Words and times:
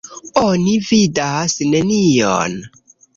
Oni 0.43 0.71
vidas 0.85 1.55
nenion. 1.73 2.57